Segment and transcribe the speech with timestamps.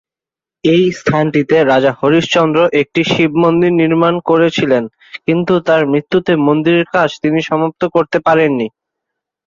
[0.63, 4.83] এই স্থানটিতে রাজা হরিশচন্দ্র, একটি শিবমন্দির নির্মাণ করছিলেন,
[5.25, 8.67] কিন্তু তার মৃত্যুতে মন্দিরের কাজ তিনি সমাপ্ত করতে পারেননি।